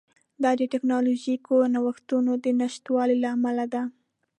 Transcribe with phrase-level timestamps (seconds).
[0.43, 3.81] دا د ټکنالوژیکي نوښتونو د نشتوالي له امله ده